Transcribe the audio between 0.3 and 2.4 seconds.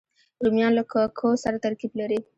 رومیان له کوکو سره ترکیب لري